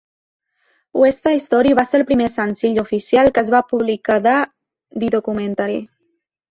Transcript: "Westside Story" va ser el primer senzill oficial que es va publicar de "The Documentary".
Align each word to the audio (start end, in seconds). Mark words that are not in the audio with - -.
"Westside 1.01 1.43
Story" 1.47 1.75
va 1.81 1.85
ser 1.91 2.01
el 2.01 2.05
primer 2.13 2.31
senzill 2.37 2.81
oficial 2.87 3.33
que 3.37 3.45
es 3.45 3.55
va 3.59 3.63
publicar 3.75 4.21
de 4.31 4.37
"The 4.99 5.13
Documentary". 5.19 5.81